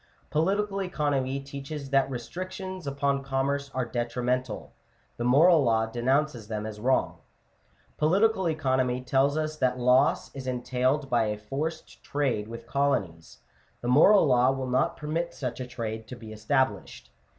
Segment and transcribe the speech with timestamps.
[0.31, 4.73] Po litical economy teaches that restrictions upon commerce are detrimental:
[5.17, 7.19] the moral law denounces them as wrong (Chap.
[7.19, 7.93] XXIII.).
[7.97, 13.41] Political economy tells us that loss is entailed by a forced trade with colonies:
[13.81, 17.13] the moral law will not permit such a trade to be established (Chap.